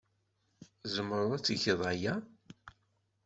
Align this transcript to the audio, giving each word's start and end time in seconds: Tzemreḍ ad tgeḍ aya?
Tzemreḍ 0.81 1.31
ad 1.35 1.43
tgeḍ 1.43 1.81
aya? 1.91 2.13